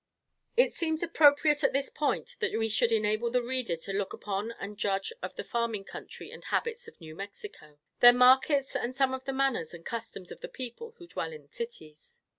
It 0.57 0.73
seems 0.73 1.03
appropriate 1.03 1.63
at 1.63 1.73
this 1.73 1.91
point, 1.91 2.35
that 2.39 2.57
we 2.57 2.69
should 2.69 2.91
enable 2.91 3.29
the 3.29 3.43
reader 3.43 3.75
to 3.75 3.93
look 3.93 4.13
upon 4.13 4.49
and 4.53 4.75
judge 4.75 5.13
of 5.21 5.35
the 5.35 5.43
farming 5.43 5.83
country 5.83 6.31
and 6.31 6.43
habits 6.45 6.87
of 6.87 6.99
New 6.99 7.13
Mexico; 7.15 7.77
their 7.99 8.11
markets, 8.11 8.75
and 8.75 8.95
some 8.95 9.13
of 9.13 9.25
the 9.25 9.33
manners 9.33 9.75
and 9.75 9.85
customs 9.85 10.31
of 10.31 10.41
the 10.41 10.49
people 10.49 10.95
who 10.97 11.05
dwell 11.05 11.31
in 11.31 11.47
cities. 11.51 12.17